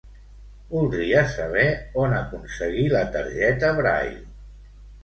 [0.71, 1.67] Voldria saber
[2.05, 4.23] on aconseguir la targeta Braille.